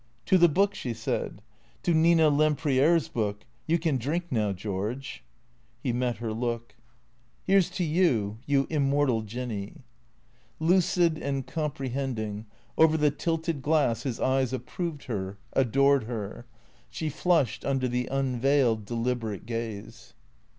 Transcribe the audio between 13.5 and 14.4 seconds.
glass his